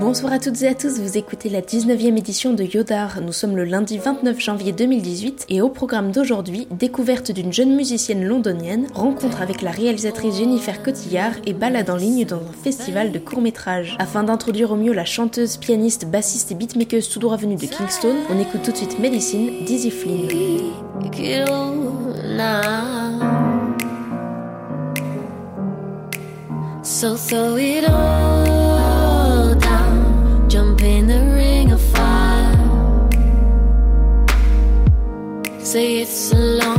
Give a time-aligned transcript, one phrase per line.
[0.00, 3.20] Bonsoir à toutes et à tous, vous écoutez la 19e édition de Yodar.
[3.20, 8.24] Nous sommes le lundi 29 janvier 2018 et au programme d'aujourd'hui, découverte d'une jeune musicienne
[8.24, 13.18] londonienne, rencontre avec la réalisatrice Jennifer Cotillard et balade en ligne dans un festival de
[13.18, 13.96] courts-métrages.
[13.98, 18.14] Afin d'introduire au mieux la chanteuse, pianiste, bassiste et beatmaker tout droit venue de Kingston,
[18.30, 20.28] on écoute tout de suite Medicine Dizzy Flynn.
[35.68, 36.77] Say it's a long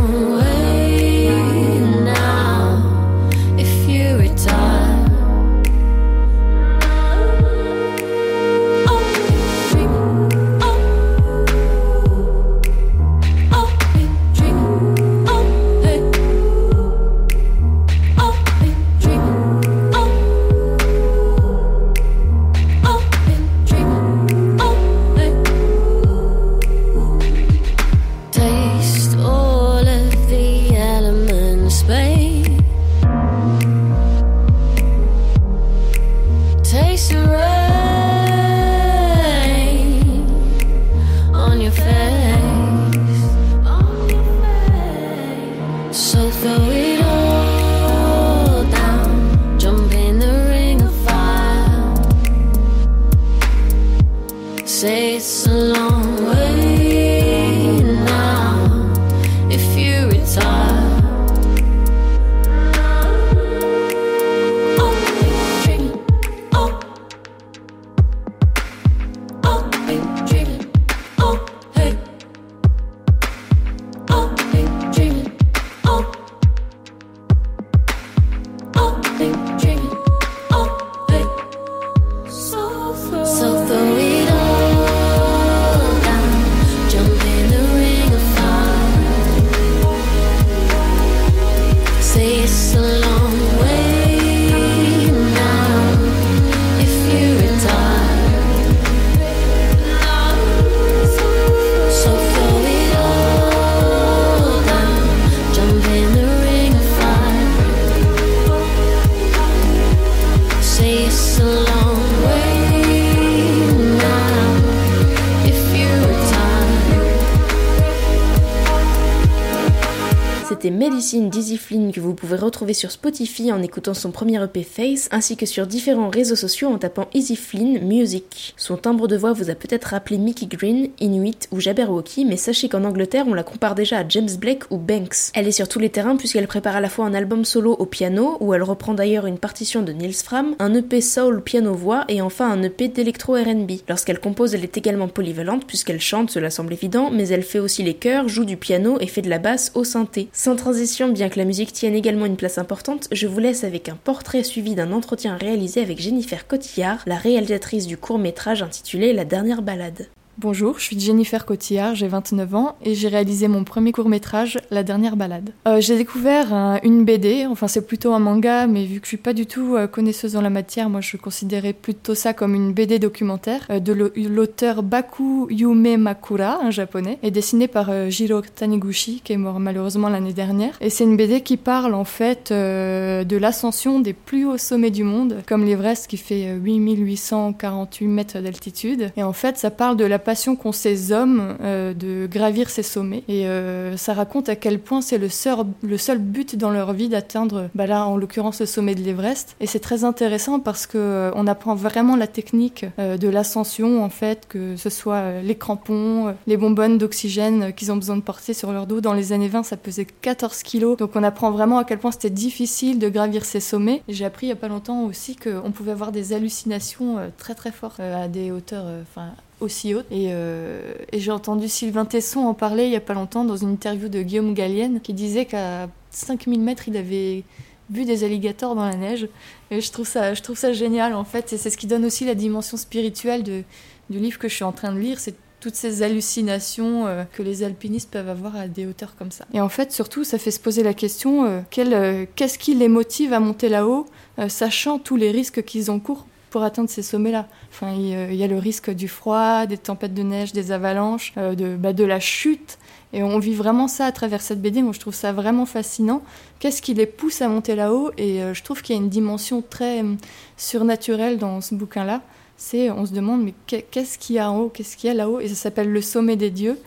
[121.10, 125.10] Medicine Dizzy Flynn que vous pouvez retrouver sur Spotify en écoutant son premier EP Face,
[125.12, 128.54] ainsi que sur différents réseaux sociaux en tapant Easy Flynn Music.
[128.58, 132.70] Son timbre de voix vous a peut-être rappelé Mickey Green, Inuit ou Jabberwocky, mais sachez
[132.70, 135.32] qu'en Angleterre on la compare déjà à James Blake ou Banks.
[135.34, 137.88] Elle est sur tous les terrains puisqu'elle prépare à la fois un album solo au
[137.88, 142.22] piano, où elle reprend d'ailleurs une partition de Nils Fram, un EP soul piano-voix et
[142.22, 143.72] enfin un EP d'électro R&B.
[143.88, 147.82] Lorsqu'elle compose, elle est également polyvalente puisqu'elle chante, cela semble évident, mais elle fait aussi
[147.82, 150.30] les chœurs, joue du piano et fait de la basse au synthé.
[150.34, 153.88] Sans transition, bien que la musique tienne également une place importante, je vous laisse avec
[153.88, 159.24] un portrait suivi d'un entretien réalisé avec Jennifer Cotillard, la réalisatrice du court-métrage intitulé La
[159.24, 160.08] dernière balade.
[160.42, 164.58] Bonjour, je suis Jennifer Cotillard, j'ai 29 ans et j'ai réalisé mon premier court métrage,
[164.72, 165.50] La dernière balade.
[165.68, 169.10] Euh, j'ai découvert un- une BD, enfin c'est plutôt un manga, mais vu que je
[169.10, 172.56] suis pas du tout euh, connaisseuse dans la matière, moi je considérais plutôt ça comme
[172.56, 177.90] une BD documentaire euh, de l'au- l'auteur Baku Yume Makura, un japonais, et dessinée par
[177.90, 180.78] euh, Jiro Taniguchi, qui est mort malheureusement l'année dernière.
[180.80, 184.90] Et c'est une BD qui parle en fait euh, de l'ascension des plus hauts sommets
[184.92, 189.12] du monde, comme l'Everest qui fait euh, 8848 mètres d'altitude.
[189.18, 192.84] Et en fait, ça parle de la passion qu'ont ces hommes euh, de gravir ces
[192.84, 193.24] sommets.
[193.28, 196.94] Et euh, ça raconte à quel point c'est le seul, le seul but dans leur
[196.94, 199.56] vie d'atteindre, bah là en l'occurrence, le sommet de l'Everest.
[199.60, 204.10] Et c'est très intéressant parce que euh, on apprend vraiment la technique de l'ascension, en
[204.10, 208.72] fait, que ce soit les crampons, les bonbonnes d'oxygène qu'ils ont besoin de porter sur
[208.72, 209.02] leur dos.
[209.02, 210.96] Dans les années 20, ça pesait 14 kilos.
[210.96, 214.04] Donc on apprend vraiment à quel point c'était difficile de gravir ces sommets.
[214.08, 217.56] Et J'ai appris il y a pas longtemps aussi qu'on pouvait avoir des hallucinations très
[217.56, 220.06] très fortes à des hauteurs, enfin aussi hautes.
[220.12, 223.58] Et, euh, et j'ai entendu Sylvain Tesson en parler il y a pas longtemps dans
[223.58, 227.44] une interview de Guillaume Gallienne qui disait qu'à 5000 mètres, il avait
[227.90, 229.28] vu des alligators dans la neige.
[229.72, 231.54] Et je trouve ça, je trouve ça génial en fait.
[231.54, 233.64] Et c'est ce qui donne aussi la dimension spirituelle du
[234.10, 235.20] livre que je suis en train de lire.
[235.20, 239.46] C'est toutes ces hallucinations euh, que les alpinistes peuvent avoir à des hauteurs comme ça.
[239.54, 243.34] Et en fait, surtout, ça fait se poser la question euh, qu'est-ce qui les motive
[243.34, 244.06] à monter là-haut,
[244.48, 246.26] sachant tous les risques qu'ils encourent?
[246.50, 247.48] Pour atteindre ces sommets-là.
[247.70, 250.72] Enfin, il, euh, il y a le risque du froid, des tempêtes de neige, des
[250.72, 252.78] avalanches, euh, de, bah, de la chute.
[253.14, 254.82] Et on vit vraiment ça à travers cette BD.
[254.82, 256.22] Moi, je trouve ça vraiment fascinant.
[256.60, 258.12] Qu'est-ce qui les pousse à monter là-haut?
[258.18, 260.18] Et euh, je trouve qu'il y a une dimension très hum,
[260.58, 262.22] surnaturelle dans ce bouquin-là.
[262.58, 265.14] c'est on se demande mais qu'est-ce qu'il y a en haut, qu'est-ce qu'il y a
[265.14, 266.78] là-haut, et ça s'appelle le sommet des dieux.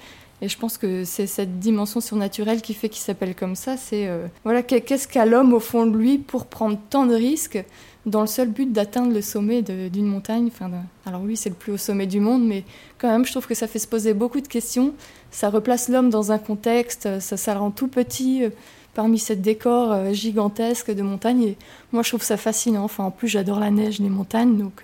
[0.43, 3.76] Et je pense que c'est cette dimension surnaturelle qui fait qu'il s'appelle comme ça.
[3.76, 4.11] C'est
[4.43, 7.65] voilà, qu'est-ce qu'a l'homme au fond de lui pour prendre tant de risques?
[8.06, 10.50] Dans le seul but d'atteindre le sommet d'une montagne.
[11.06, 12.64] Alors oui, c'est le plus haut sommet du monde, mais
[12.99, 14.94] quand même, je trouve que ça fait se poser beaucoup de questions.
[15.31, 18.44] Ça replace l'homme dans un contexte, ça, ça rend tout petit.
[18.44, 18.50] Euh,
[18.94, 21.43] parmi ces décors euh, gigantesques de montagne.
[21.43, 21.56] Et
[21.93, 22.84] moi, je trouve ça fascinant.
[22.84, 24.58] Enfin, en plus, j'adore la neige, les montagnes.
[24.58, 24.82] Donc,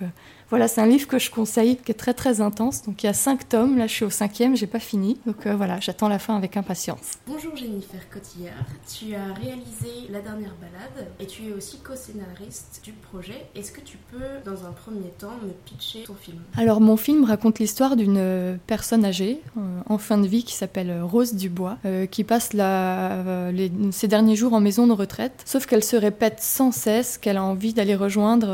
[0.49, 2.83] voilà, c'est un livre que je conseille, qui est très très intense.
[2.83, 5.19] Donc il y a cinq tomes, là je suis au cinquième, j'ai pas fini.
[5.25, 7.19] Donc euh, voilà, j'attends la fin avec impatience.
[7.27, 8.53] Bonjour Jennifer Cotillard,
[8.87, 13.45] tu as réalisé La dernière balade et tu es aussi co-scénariste du projet.
[13.55, 16.39] Est-ce que tu peux, dans un premier temps, me pitcher ton film?
[16.57, 20.55] Alors mon film raconte l'histoire d'une euh, personne âgée, euh, en fin de vie, qui
[20.55, 21.77] s'appelle Rose Dubois,
[22.11, 23.51] qui passe la,
[23.91, 27.43] ses derniers jours en maison de retraite, sauf qu'elle se répète sans cesse qu'elle a
[27.43, 28.49] envie d'aller rejoindre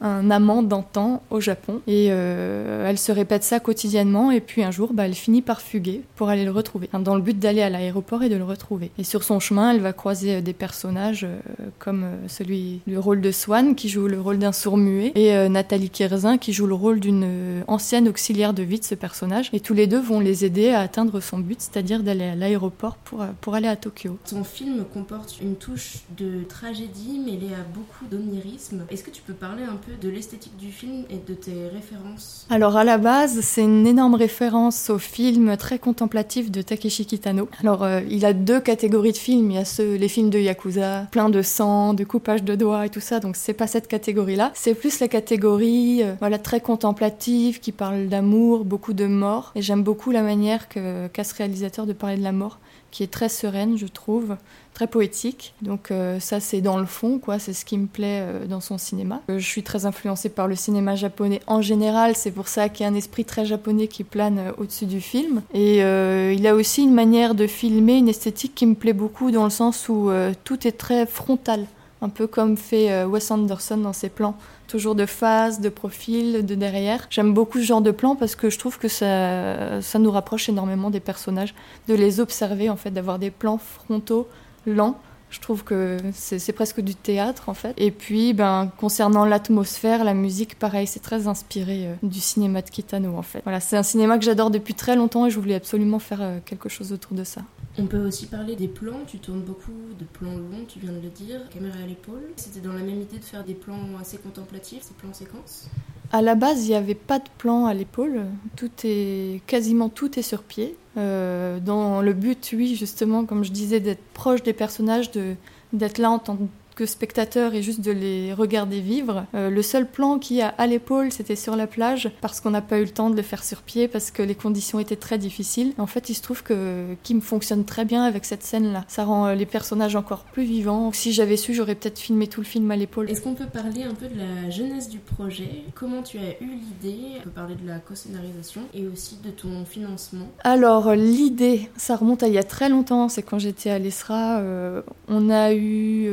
[0.00, 1.80] un amant d'antan au Japon.
[1.86, 4.30] Et euh, elle se répète ça quotidiennement.
[4.30, 7.22] Et puis un jour, bah, elle finit par fuguer pour aller le retrouver, dans le
[7.22, 8.90] but d'aller à l'aéroport et de le retrouver.
[8.98, 11.38] Et sur son chemin, elle va croiser euh, des personnages euh,
[11.78, 16.38] comme celui, le rôle de Swan, qui joue le rôle d'un sourd-muet, et Nathalie Kierzin,
[16.38, 19.50] qui joue le rôle d'une ancienne auxiliaire de vie de ce personnage.
[19.52, 22.96] Et tous les deux vont les aider à atteindre son but, c'est-à-dire d'aller à l'aéroport
[22.96, 24.18] pour, pour aller à Tokyo.
[24.28, 28.84] Ton film comporte une touche de tragédie mêlée à beaucoup d'onirisme.
[28.90, 32.46] Est-ce que tu peux parler un peu de l'esthétique du film et de tes références
[32.50, 37.48] Alors à la base, c'est une énorme référence au film très contemplatif de Takeshi Kitano.
[37.60, 40.38] Alors euh, il a deux catégories de films, il y a ceux, les films de
[40.38, 43.88] Yakuza, plein de sang, de coupage de doigts et tout ça, donc c'est pas cette
[43.88, 44.52] catégorie-là.
[44.54, 49.52] C'est plus la catégorie euh, voilà, très contemplative qui parle d'amour, beaucoup de mort.
[49.54, 52.58] Et j'aime beaucoup la manière qu'a ce réalisateur de parler de la mort
[52.96, 54.36] qui est très sereine, je trouve,
[54.72, 55.52] très poétique.
[55.60, 57.38] Donc euh, ça, c'est dans le fond, quoi.
[57.38, 59.20] C'est ce qui me plaît euh, dans son cinéma.
[59.28, 62.16] Euh, je suis très influencée par le cinéma japonais en général.
[62.16, 65.42] C'est pour ça qu'il y a un esprit très japonais qui plane au-dessus du film.
[65.52, 69.44] Et il a aussi une manière de filmer, une esthétique qui me plaît beaucoup dans
[69.44, 70.10] le sens où
[70.44, 71.66] tout est très frontal,
[72.00, 76.54] un peu comme fait Wes Anderson dans ses plans toujours de face, de profil, de
[76.54, 77.06] derrière.
[77.10, 80.48] J'aime beaucoup ce genre de plan parce que je trouve que ça, ça nous rapproche
[80.48, 81.54] énormément des personnages,
[81.88, 84.28] de les observer en fait, d'avoir des plans frontaux,
[84.66, 85.00] lents.
[85.36, 87.74] Je trouve que c'est presque du théâtre en fait.
[87.76, 92.70] Et puis, ben, concernant l'atmosphère, la musique, pareil, c'est très inspiré euh, du cinéma de
[92.70, 93.42] Kitano en fait.
[93.44, 96.38] Voilà, c'est un cinéma que j'adore depuis très longtemps et je voulais absolument faire euh,
[96.42, 97.42] quelque chose autour de ça.
[97.76, 99.00] On peut aussi parler des plans.
[99.06, 102.30] Tu tournes beaucoup de plans longs, tu viens de le dire, caméra à l'épaule.
[102.36, 105.68] C'était dans la même idée de faire des plans assez contemplatifs, ces plans séquences
[106.12, 108.24] À la base, il n'y avait pas de plan à l'épaule.
[108.56, 110.76] Tout est quasiment tout est sur pied.
[110.96, 115.34] Euh, dans le but, oui, justement, comme je disais, d'être proche des personnages, de
[115.72, 116.38] d'être là en tant
[116.76, 119.24] que spectateur et juste de les regarder vivre.
[119.34, 122.60] Euh, le seul plan qui a à l'épaule, c'était sur la plage, parce qu'on n'a
[122.60, 125.16] pas eu le temps de le faire sur pied, parce que les conditions étaient très
[125.18, 125.72] difficiles.
[125.78, 128.84] En fait, il se trouve que Kim fonctionne très bien avec cette scène-là.
[128.88, 130.92] Ça rend euh, les personnages encore plus vivants.
[130.92, 133.10] Si j'avais su, j'aurais peut-être filmé tout le film à l'épaule.
[133.10, 135.64] Est-ce qu'on peut parler un peu de la genèse du projet?
[135.74, 136.98] Comment tu as eu l'idée?
[137.20, 140.28] On peut parler de la co-scénarisation et aussi de ton financement.
[140.44, 143.08] Alors, l'idée, ça remonte à il y a très longtemps.
[143.08, 144.40] C'est quand j'étais à l'ESRA.
[144.40, 146.10] Euh, on a eu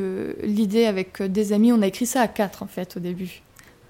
[0.53, 1.71] l'idée avec euh, des amis.
[1.73, 3.41] On a écrit ça à quatre en fait au début.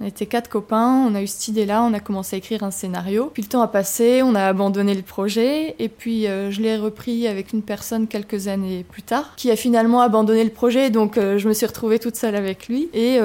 [0.01, 2.71] On était quatre copains, on a eu cette idée-là, on a commencé à écrire un
[2.71, 3.29] scénario.
[3.31, 6.75] Puis le temps a passé, on a abandonné le projet, et puis euh, je l'ai
[6.75, 11.17] repris avec une personne quelques années plus tard, qui a finalement abandonné le projet, donc
[11.17, 12.89] euh, je me suis retrouvée toute seule avec lui.
[12.93, 13.21] Et,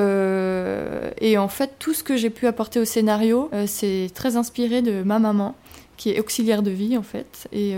[1.38, 5.18] en fait, tout ce que j'ai pu apporter au scénario, c'est très inspiré de ma
[5.18, 5.54] maman
[5.96, 7.48] qui est auxiliaire de vie en fait.
[7.52, 7.74] Et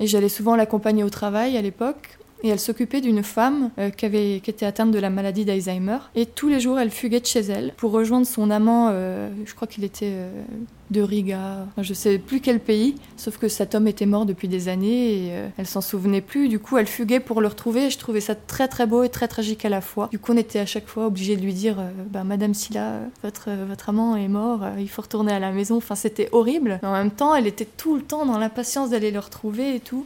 [0.00, 4.40] j'allais souvent l'accompagner au travail à l'époque et elle s'occupait d'une femme euh, qui, avait,
[4.44, 5.98] qui était atteinte de la maladie d'Alzheimer.
[6.14, 9.54] Et tous les jours, elle fuguait de chez elle pour rejoindre son amant, euh, je
[9.54, 10.30] crois qu'il était euh,
[10.90, 14.68] de Riga, je sais plus quel pays, sauf que cet homme était mort depuis des
[14.68, 16.48] années et elle s'en souvenait plus.
[16.48, 19.08] Du coup, elle fuguait pour le retrouver et je trouvais ça très très beau et
[19.08, 20.08] très tragique à la fois.
[20.12, 21.78] Du coup, on était à chaque fois obligé de lui dire
[22.10, 25.78] bah, Madame Silla, votre, votre amant est mort, il faut retourner à la maison.
[25.78, 26.78] Enfin, c'était horrible.
[26.82, 30.04] En même temps, elle était tout le temps dans l'impatience d'aller le retrouver et tout.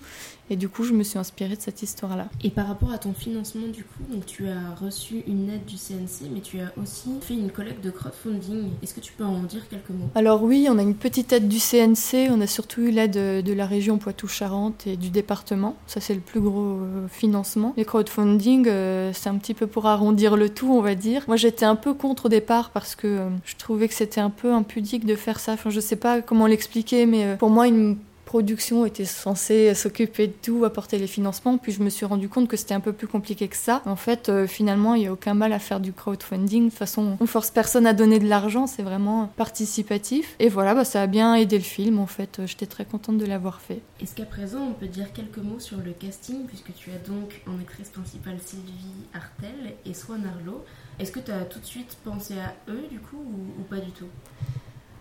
[0.50, 2.28] Et du coup, je me suis inspirée de cette histoire-là.
[2.42, 5.76] Et par rapport à ton financement, du coup, donc tu as reçu une aide du
[5.76, 8.70] CNC, mais tu as aussi fait une collecte de crowdfunding.
[8.82, 10.08] Est-ce que tu peux en dire quelques mots?
[10.14, 13.52] Alors oui, on a une petite aide du CNC, on a surtout eu l'aide de
[13.52, 15.76] la région Poitou-Charentes et du département.
[15.86, 17.74] Ça, c'est le plus gros euh, financement.
[17.76, 21.24] Les crowdfunding, euh, c'est un petit peu pour arrondir le tout, on va dire.
[21.26, 24.30] Moi, j'étais un peu contre au départ parce que euh, je trouvais que c'était un
[24.30, 25.52] peu impudique de faire ça.
[25.52, 27.96] Enfin, je sais pas comment l'expliquer, mais pour moi, une
[28.28, 31.56] production était censée s'occuper de tout, apporter les financements.
[31.56, 33.80] Puis je me suis rendu compte que c'était un peu plus compliqué que ça.
[33.86, 36.66] En fait, euh, finalement, il n'y a aucun mal à faire du crowdfunding.
[36.66, 40.36] De toute façon, on force personne à donner de l'argent, c'est vraiment participatif.
[40.40, 41.98] Et voilà, bah, ça a bien aidé le film.
[41.98, 43.80] En fait, j'étais très contente de l'avoir fait.
[43.98, 47.40] Est-ce qu'à présent, on peut dire quelques mots sur le casting, puisque tu as donc
[47.46, 50.66] en actrice principale Sylvie Artel et Swan Arlo.
[51.00, 53.24] Est-ce que tu as tout de suite pensé à eux, du coup,
[53.58, 54.08] ou pas du tout?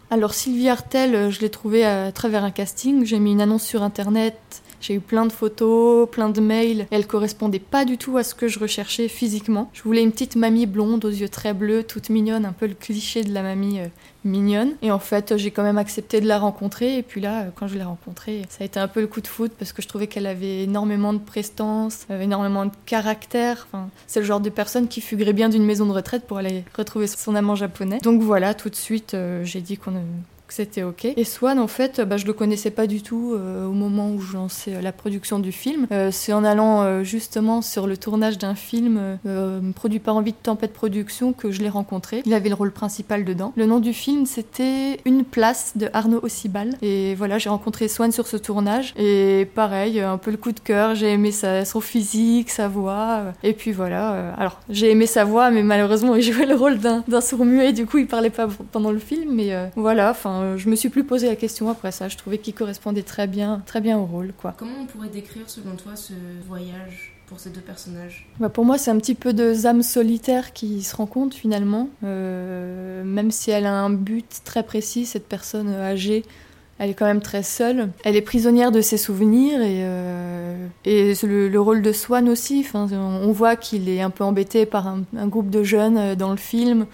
[0.09, 3.05] Alors Sylvie Artel, euh, je l'ai trouvée à travers un casting.
[3.05, 4.37] J'ai mis une annonce sur internet
[4.79, 6.87] j'ai eu plein de photos, plein de mails.
[6.91, 9.69] Elle correspondait pas du tout à ce que je recherchais physiquement.
[9.73, 12.73] Je voulais une petite mamie blonde aux yeux très bleus, toute mignonne, un peu le
[12.73, 13.87] cliché de la mamie euh,
[14.23, 14.73] mignonne.
[14.81, 16.97] Et en fait, j'ai quand même accepté de la rencontrer.
[16.97, 19.21] Et puis là, euh, quand je l'ai rencontrée, ça a été un peu le coup
[19.21, 23.67] de foot parce que je trouvais qu'elle avait énormément de prestance, euh, énormément de caractère.
[23.71, 26.63] Enfin, c'est le genre de personne qui fuguerait bien d'une maison de retraite pour aller
[26.77, 27.99] retrouver son amant japonais.
[28.03, 29.95] Donc voilà, tout de suite, j'ai dit qu'on
[30.47, 31.05] que c'était ok.
[31.05, 34.21] Et Swan, en fait, bah, je le connaissais pas du tout euh, au moment où
[34.21, 35.87] je lançais euh, la production du film.
[35.91, 39.17] Euh, c'est en allant justement sur le tournage d'un film
[39.75, 42.21] produit par Envie de Tempête Production que je l'ai rencontré.
[42.25, 43.51] Il avait le rôle principal dedans.
[43.55, 46.75] Le nom du film, c'était Une place de Arnaud Ossibal.
[46.81, 48.93] Et voilà, j'ai rencontré Swan sur ce tournage.
[48.95, 50.95] Et pareil, un peu le coup de cœur.
[50.95, 53.33] J'ai aimé sa, son physique, sa voix.
[53.43, 54.33] Et puis voilà.
[54.37, 57.73] alors, j'ai aimé sa voix, mais malheureusement, il jouait le rôle d'un sourd-muet.
[57.73, 59.33] Du coup, il parlait pas pendant le film.
[59.33, 62.07] Mais voilà, enfin euh, je me suis plus posé la question après ça.
[62.07, 64.53] Je trouvais qu'il correspondait très bien, très bien au rôle, quoi.
[64.57, 66.13] Comment on pourrait décrire, selon toi, ce
[66.47, 68.27] voyage pour ces deux personnages?
[68.39, 71.89] Bah Pour moi, c'est un petit peu deux âmes solitaires qui se rencontrent finalement.
[72.03, 76.23] Euh, même si elle a un but très précis, cette personne âgée,
[76.79, 77.89] elle est quand même très seule.
[78.03, 82.63] Elle est prisonnière de ses souvenirs et, euh, et le, rôle de Swan aussi.
[82.65, 86.31] Enfin, on voit qu'il est un peu embêté par un, un, groupe de jeunes dans
[86.31, 86.85] le film.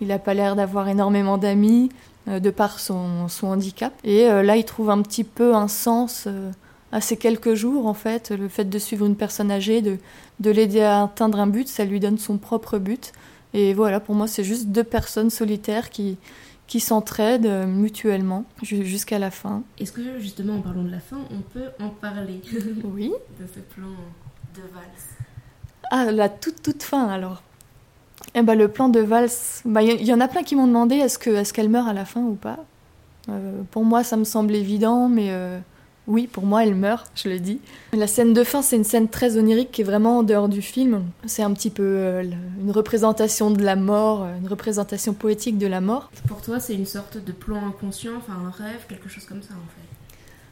[0.00, 1.90] Il n'a pas l'air d'avoir énormément d'amis.
[2.28, 3.92] Euh, de par son, handicap.
[4.04, 6.50] Et euh, là, il trouve un petit peu un sens euh,
[6.92, 8.30] à ces quelques jours, en fait.
[8.30, 9.98] Le fait de suivre une personne âgée, de,
[10.40, 13.12] de l'aider à atteindre un but, ça lui donne son propre but.
[13.54, 16.18] Et voilà, pour moi, c'est juste deux personnes solitaires qui,
[16.66, 19.62] qui s'entraident mutuellement jusqu'à la fin.
[19.78, 22.42] Est-ce que justement en parlant de la fin, on peut en parler?
[22.84, 23.10] Oui.
[23.40, 23.88] de ce plan
[24.54, 25.16] de valse
[25.90, 27.42] Ah, la toute toute fin alors.
[28.34, 30.96] Eh ben, le plan de valse, il bah, y, en a plein qui m'ont demandé
[30.96, 32.58] est-ce qu'elle est qu'elle meurt à la fin ou pas?
[33.28, 35.58] Euh, pour moi, ça me semble évident, mais euh,
[36.06, 37.60] oui, pour moi, elle meurt, je le dis.
[37.92, 40.62] La scène de fin, c'est une scène très onirique qui est vraiment en dehors du
[40.62, 41.04] film.
[41.26, 42.22] C'est un petit peu euh,
[42.60, 46.10] une représentation de la mort, une représentation poétique de la mort.
[46.26, 49.54] Pour toi, c'est une sorte de plan inconscient, enfin un rêve, quelque chose comme ça
[49.54, 49.88] en fait?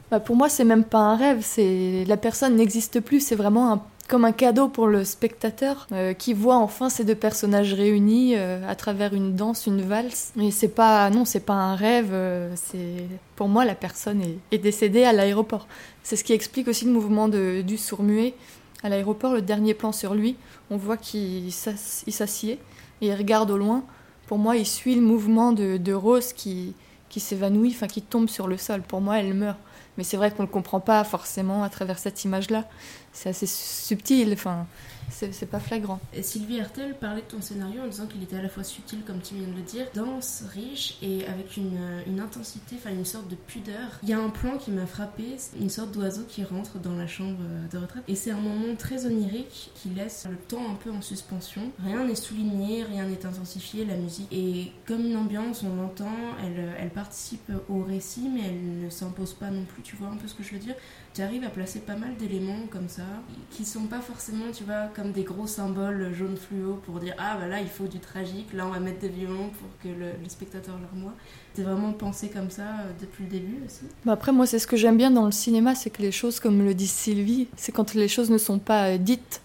[0.09, 3.73] Bah, pour moi, c'est même pas un rêve, c'est la personne n'existe plus, c'est vraiment
[3.73, 8.35] un comme un cadeau pour le spectateur euh, qui voit enfin ces deux personnages réunis
[8.35, 10.31] euh, à travers une danse, une valse.
[10.39, 12.09] Et c'est pas non, c'est pas un rêve.
[12.11, 14.21] Euh, c'est pour moi la personne
[14.51, 15.67] est, décédée à l'aéroport.
[16.03, 18.33] C'est ce qui explique aussi le mouvement de, du sourd-muet
[18.81, 19.33] à l'aéroport.
[19.33, 20.37] Le dernier plan sur lui,
[20.69, 22.59] on voit qu'il s'assied
[23.01, 23.83] et il regarde au loin.
[24.27, 26.73] Pour moi, il suit le mouvement de, de Rose qui
[27.09, 28.81] qui s'évanouit, enfin qui tombe sur le sol.
[28.81, 29.57] Pour moi, elle meurt.
[29.97, 32.65] Mais c'est vrai qu'on ne le comprend pas forcément à travers cette image-là.
[33.13, 34.33] C'est assez subtil.
[34.33, 34.67] Enfin,
[35.09, 35.99] c'est pas flagrant.
[36.21, 39.21] Sylvie Hertel parlait de ton scénario en disant qu'il était à la fois subtil, comme
[39.21, 43.27] tu viens de le dire, dense, riche et avec une, une intensité, enfin une sorte
[43.27, 43.99] de pudeur.
[44.03, 47.07] Il y a un plan qui m'a frappé, une sorte d'oiseau qui rentre dans la
[47.07, 47.37] chambre
[47.71, 48.03] de retraite.
[48.07, 51.71] Et c'est un moment très onirique qui laisse le temps un peu en suspension.
[51.83, 54.27] Rien n'est souligné, rien n'est intensifié, la musique.
[54.31, 56.11] Et comme une ambiance, on l'entend,
[56.43, 59.81] elle, elle participe au récit, mais elle ne s'impose pas non plus.
[59.83, 60.75] Tu vois un peu ce que je veux dire
[61.13, 63.03] Tu arrives à placer pas mal d'éléments comme ça,
[63.51, 67.37] qui sont pas forcément, tu vois, comme des gros symboles jaune fluo pour dire ah
[67.39, 70.09] bah là il faut du tragique, là on va mettre des violons pour que le,
[70.27, 71.13] spectateur le remoie.
[71.53, 73.81] C'est vraiment pensé comme ça euh, depuis le début aussi.
[74.05, 76.39] Bah après moi c'est ce que j'aime bien dans le cinéma, c'est que les choses
[76.39, 79.41] comme le dit Sylvie, c'est quand les choses ne sont pas euh, dites,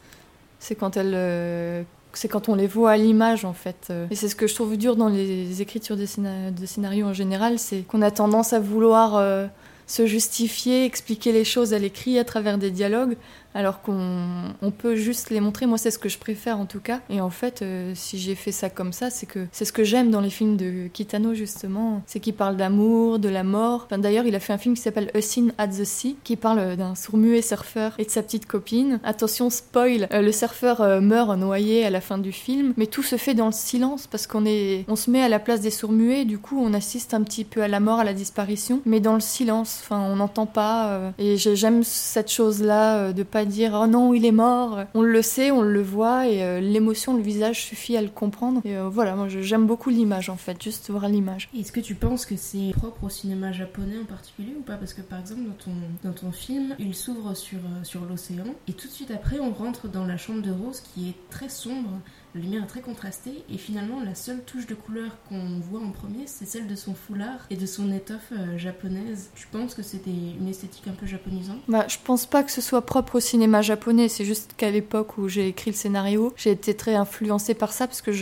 [0.58, 1.82] c'est quand elles euh,
[2.14, 3.92] c'est quand on les voit à l'image en fait.
[4.10, 7.82] Et c'est ce que je trouve dur dans les écritures de, scénarios en général, c'est
[7.82, 9.48] qu'on a tendance à vouloir
[9.86, 13.16] se justifier, expliquer les choses à l'écrit à travers des dialogues,
[13.54, 15.66] alors qu'on peut juste les montrer.
[15.66, 17.00] Moi, c'est ce que je préfère en tout cas.
[17.10, 19.84] Et en fait, euh, si j'ai fait ça comme ça, c'est que c'est ce que
[19.84, 23.88] j'aime dans les films de Kitano justement, c'est qu'il parle d'amour, de la mort.
[23.90, 26.76] D'ailleurs, il a fait un film qui s'appelle A Scene at the Sea, qui parle
[26.76, 29.00] d'un sourd-muet surfeur et de sa petite copine.
[29.04, 33.02] Attention, spoil, euh, le surfeur euh, meurt noyé à la fin du film, mais tout
[33.02, 35.70] se fait dans le silence parce qu'on est, on se met à la place des
[35.70, 36.24] sourds-muets.
[36.24, 39.14] Du coup, on assiste un petit peu à la mort, à la disparition, mais dans
[39.14, 39.42] le silence.
[39.42, 41.12] silence, enfin on n'entend pas.
[41.18, 44.84] et j'aime cette chose-là de pas dire oh non il est mort.
[44.94, 48.60] On le sait, on le voit et l'émotion, le visage suffit à le comprendre.
[48.64, 51.48] Et voilà, moi j'aime beaucoup l'image en fait, juste voir l'image.
[51.58, 54.76] Est-ce que tu penses que c'est propre au cinéma japonais en particulier ou pas?
[54.76, 55.72] Parce que par exemple dans ton,
[56.04, 59.88] dans ton film, il s'ouvre sur, sur l'océan et tout de suite après on rentre
[59.88, 61.90] dans la chambre de Rose qui est très sombre
[62.34, 65.90] la lumière est très contrastée et finalement la seule touche de couleur qu'on voit en
[65.90, 69.30] premier c'est celle de son foulard et de son étoffe euh, japonaise.
[69.34, 71.58] Tu penses que c'était une esthétique un peu japonisante?
[71.68, 75.18] Bah je pense pas que ce soit propre au cinéma japonais, c'est juste qu'à l'époque
[75.18, 78.12] où j'ai écrit le scénario, j'ai été très influencée par ça parce que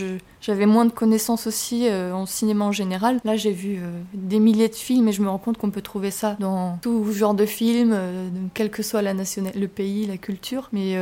[0.41, 3.19] j'avais moins de connaissances aussi euh, en cinéma en général.
[3.23, 5.81] Là j'ai vu euh, des milliers de films et je me rends compte qu'on peut
[5.81, 7.95] trouver ça dans tout genre de films,
[8.53, 10.69] quel que soit la nationalité, le pays, la culture.
[10.73, 10.97] Mais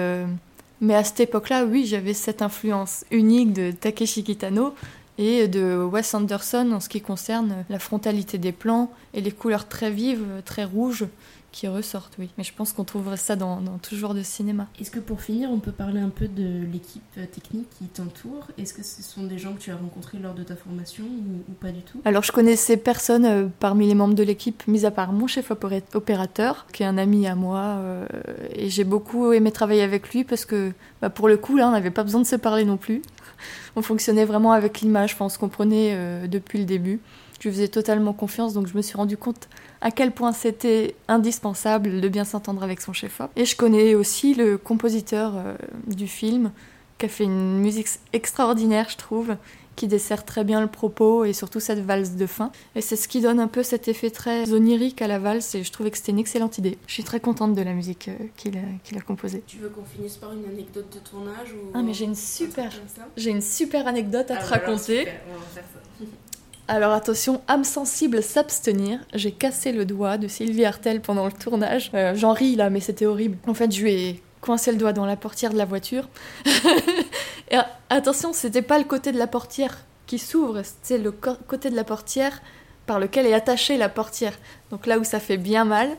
[0.82, 4.74] mais à cette époque-là, oui, j'avais cette influence unique de Takeshi Kitano
[5.18, 9.68] et de Wes Anderson en ce qui concerne la frontalité des plans et les couleurs
[9.68, 11.06] très vives, très rouges
[11.52, 12.30] qui ressortent, oui.
[12.38, 14.68] Mais je pense qu'on trouverait ça dans, tout genre de cinéma.
[14.80, 18.48] Est-ce que pour finir, on peut parler un peu de l'équipe euh, technique qui t'entoure?
[18.58, 21.54] Est-ce que ce sont des gens que tu as rencontrés lors de ta formation ou,
[21.54, 22.02] pas du tout?
[22.06, 25.52] Alors je connaissais personne euh, parmi les membres de l'équipe, mis à part mon chef
[25.94, 28.06] opérateur, qui est un ami à moi, euh,
[28.54, 31.72] et j'ai beaucoup aimé travailler avec lui parce que bah, pour le coup, là, on
[31.72, 33.02] n'avait pas besoin de se parler non plus.
[33.76, 37.00] On fonctionnait vraiment avec l'image, on se comprenait depuis le début.
[37.40, 39.48] Je lui faisais totalement confiance, donc je me suis rendu compte
[39.82, 43.30] à quel point c'était indispensable de bien s'entendre avec son chef-op.
[43.36, 45.56] Et je connais aussi le compositeur euh,
[45.88, 46.52] du film,
[46.98, 49.36] qui a fait une musique extraordinaire, je trouve,
[49.80, 52.52] qui dessert très bien le propos et surtout cette valse de fin.
[52.76, 55.64] Et c'est ce qui donne un peu cet effet très onirique à la valse et
[55.64, 56.78] je trouvais que c'était une excellente idée.
[56.86, 59.42] Je suis très contente de la musique euh, qu'il a, composée.
[59.48, 61.72] Tu veux qu'on finisse par une anecdote de tournage ou...
[61.74, 62.70] Ah mais j'ai une super,
[63.16, 65.08] j'ai une super anecdote à ah, te bah raconter.
[65.32, 66.06] On va faire ça.
[66.72, 69.00] Alors attention, âme sensible, s'abstenir.
[69.16, 71.90] J'ai cassé le doigt de Sylvie Artel pendant le tournage.
[71.96, 73.40] Euh, j'en ris là, mais c'était horrible.
[73.48, 76.08] En fait, je lui ai coincé le doigt dans la portière de la voiture.
[77.52, 77.56] Et
[77.90, 81.84] attention, c'était pas le côté de la portière qui s'ouvre, c'était le côté de la
[81.84, 82.40] portière
[82.86, 84.38] par lequel est attachée la portière.
[84.70, 85.90] Donc là où ça fait bien mal.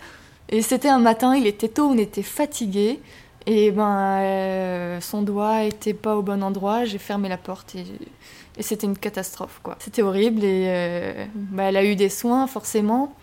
[0.50, 3.00] Et c'était un matin, il était tôt, on était fatigué.
[3.46, 6.84] Et ben, euh, son doigt était pas au bon endroit.
[6.84, 9.76] J'ai fermé la porte et c'était une catastrophe, quoi.
[9.78, 13.14] C'était horrible et euh, bah, elle a eu des soins, forcément.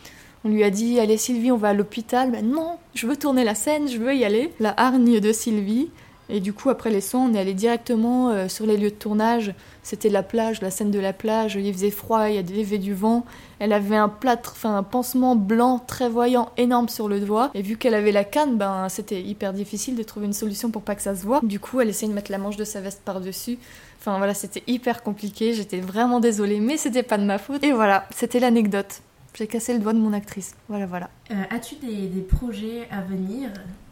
[0.44, 2.32] On lui a dit Allez, Sylvie, on va à l'hôpital.
[2.32, 4.54] Ben non, je veux tourner la scène, je veux y aller.
[4.60, 5.90] La hargne de Sylvie.
[6.30, 8.96] Et du coup, après les soins, on est allé directement euh, sur les lieux de
[8.96, 9.54] tournage.
[9.82, 11.56] C'était la plage, la scène de la plage.
[11.56, 13.26] Il faisait froid, il y avait du vent.
[13.60, 17.50] Elle avait un plâtre, enfin un pansement blanc très voyant énorme sur le doigt.
[17.54, 20.82] Et vu qu'elle avait la canne, ben c'était hyper difficile de trouver une solution pour
[20.82, 21.40] pas que ça se voit.
[21.44, 23.58] Du coup, elle essayait de mettre la manche de sa veste par-dessus.
[24.00, 25.54] Enfin voilà, c'était hyper compliqué.
[25.54, 27.64] J'étais vraiment désolée, mais c'était pas de ma faute.
[27.64, 29.02] Et voilà, c'était l'anecdote.
[29.34, 30.56] J'ai cassé le doigt de mon actrice.
[30.68, 31.10] Voilà, voilà.
[31.32, 33.52] Euh, as-tu des projets à venir?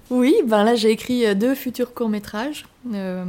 [0.10, 2.66] Oui, ben là j'ai écrit euh, deux futurs courts-métrages.
[2.94, 3.26] Euh,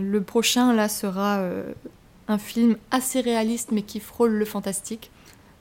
[0.00, 1.64] le prochain là sera euh,
[2.28, 5.10] un film assez réaliste mais qui frôle le fantastique.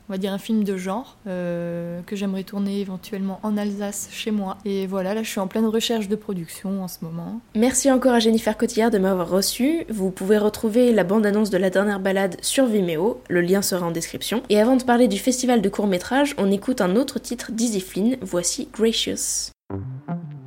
[0.08, 4.58] On va dire un film de genre que j'aimerais tourner éventuellement en Alsace chez moi.
[4.66, 7.40] Et voilà, là je suis en pleine recherche de production en ce moment.
[7.54, 9.86] Merci encore à Jennifer Cotillard de m'avoir reçu.
[9.88, 13.92] Vous pouvez retrouver la bande-annonce de la dernière balade sur Vimeo, le lien sera en
[13.92, 14.42] description.
[14.50, 18.18] Et avant de parler du festival de courts-métrages, on écoute un autre titre d'Easy Flynn,
[18.24, 19.52] voici Gracious.
[19.70, 19.84] Thank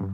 [0.00, 0.11] you.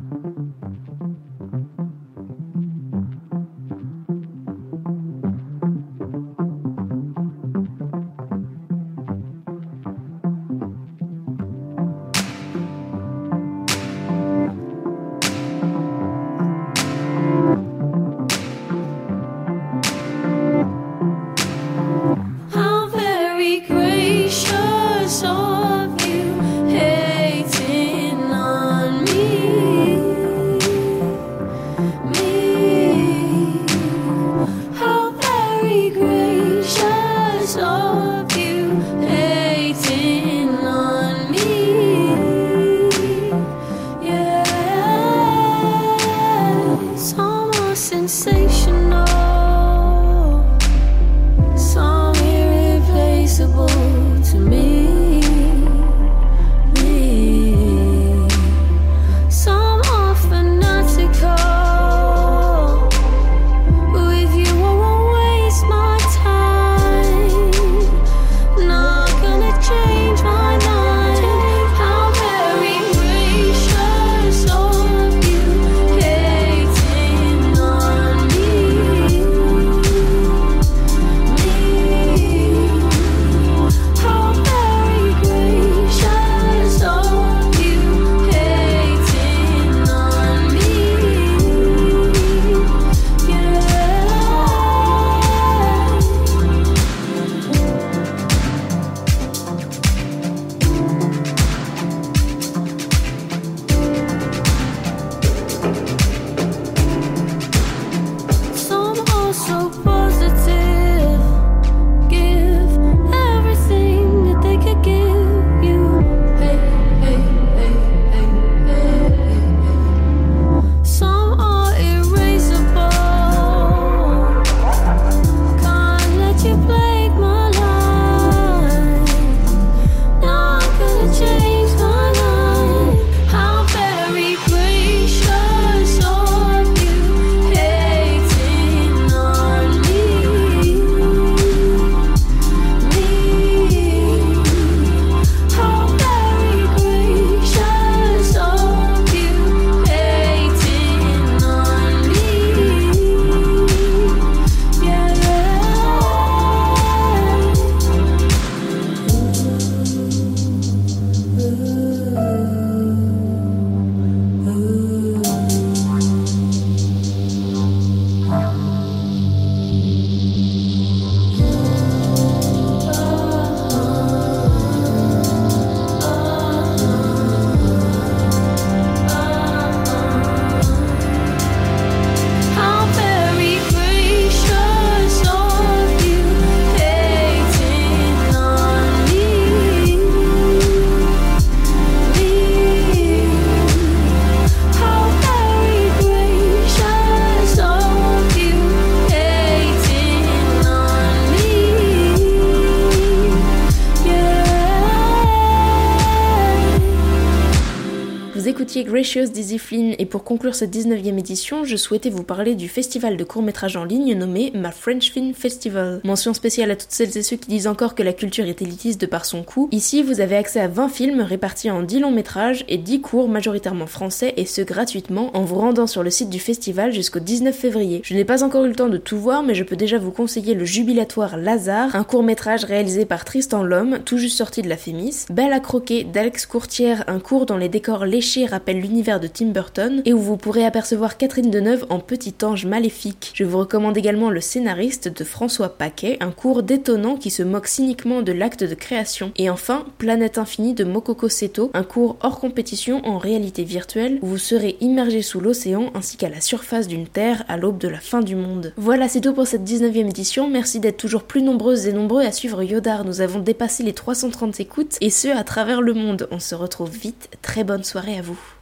[208.99, 213.17] Gracious Dizzy Flynn et pour conclure cette 19e édition, je souhaitais vous parler du festival
[213.17, 216.01] de court-métrage en ligne nommé Ma French Film Festival.
[216.03, 219.01] Mention spéciale à toutes celles et ceux qui disent encore que la culture est élitiste
[219.01, 219.69] de par son coût.
[219.71, 223.29] Ici, vous avez accès à 20 films répartis en 10 longs métrages et 10 cours
[223.29, 227.55] majoritairement français et ce gratuitement en vous rendant sur le site du festival jusqu'au 19
[227.55, 228.01] février.
[228.03, 230.11] Je n'ai pas encore eu le temps de tout voir mais je peux déjà vous
[230.11, 234.77] conseiller le jubilatoire Lazare, un court-métrage réalisé par Tristan Lhomme, tout juste sorti de la
[234.77, 239.47] Fémis, Belle à croquer d'Alex Courtière, un cours dont les décors léchés rappellent de Tim
[239.47, 243.31] Burton et où vous pourrez apercevoir Catherine Deneuve en petit ange maléfique.
[243.33, 247.69] Je vous recommande également le scénariste de François Paquet, un cours détonnant qui se moque
[247.69, 249.31] cyniquement de l'acte de création.
[249.37, 254.27] Et enfin, Planète Infinie de Mokoko Seto, un cours hors compétition en réalité virtuelle où
[254.27, 258.01] vous serez immergé sous l'océan ainsi qu'à la surface d'une terre à l'aube de la
[258.01, 258.73] fin du monde.
[258.77, 260.51] Voilà, c'est tout pour cette 19e édition.
[260.51, 263.05] Merci d'être toujours plus nombreuses et nombreux à suivre Yodar.
[263.05, 266.27] Nous avons dépassé les 330 écoutes et ce à travers le monde.
[266.33, 267.31] On se retrouve vite.
[267.43, 268.39] Très bonne soirée à vous.